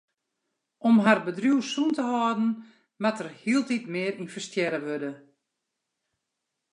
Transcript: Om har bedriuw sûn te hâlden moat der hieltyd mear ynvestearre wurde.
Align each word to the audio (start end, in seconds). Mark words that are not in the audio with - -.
Om 0.87 0.95
har 1.05 1.19
bedriuw 1.25 1.59
sûn 1.71 1.91
te 1.95 2.03
hâlden 2.11 2.41
moat 3.01 3.17
der 3.19 3.29
hieltyd 3.41 3.85
mear 3.93 4.15
ynvestearre 4.21 4.79
wurde. 4.85 5.11